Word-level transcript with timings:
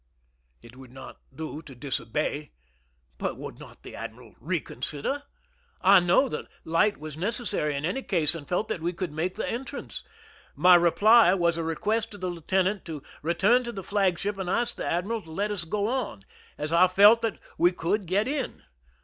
It 0.63 0.75
would 0.75 0.91
not 0.91 1.19
do 1.31 1.61
to 1.61 1.75
disobey; 1.75 2.53
but 3.19 3.37
would 3.37 3.59
not 3.59 3.83
the 3.83 3.95
admiral 3.95 4.33
reconsider? 4.39 5.21
I 5.79 5.99
knew 5.99 6.27
that 6.29 6.47
light 6.63 6.97
was 6.97 7.15
necessary 7.15 7.75
in 7.75 7.85
any 7.85 8.01
case, 8.01 8.33
and 8.33 8.47
felt 8.47 8.67
that 8.69 8.81
we 8.81 8.93
could 8.93 9.11
make 9.11 9.35
the 9.35 9.47
entrance. 9.47 10.03
My 10.55 10.73
reply 10.73 11.35
was 11.35 11.55
a 11.55 11.63
request 11.63 12.09
to 12.13 12.17
the 12.17 12.29
lieu 12.31 12.41
tenant 12.41 12.83
to 12.85 13.03
return 13.21 13.63
to 13.63 13.71
the 13.71 13.83
flagship 13.83 14.39
and 14.39 14.49
ask 14.49 14.73
the 14.73 14.89
admiral 14.91 15.21
to 15.21 15.31
let 15.31 15.51
us 15.51 15.65
go 15.65 15.85
on, 15.85 16.25
as 16.57 16.73
I 16.73 16.87
felt 16.87 17.21
sure 17.21 17.29
that 17.29 17.39
we 17.59 17.71
could 17.71 18.07
get 18.07 18.27
in. 18.27 18.63